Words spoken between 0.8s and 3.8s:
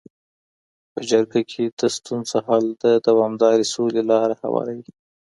په جرګه کي د ستونزو حل د دوامداري